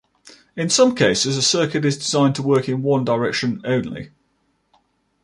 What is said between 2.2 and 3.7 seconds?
to work in one direction